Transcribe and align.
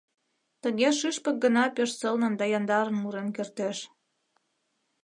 Тыге 0.61 0.89
шӱшпык 0.99 1.35
гына 1.43 1.63
пеш 1.75 1.89
сылнын 1.99 2.33
да 2.39 2.45
яндарын 2.57 2.95
мурен 3.01 3.29
кертеш. 3.35 3.77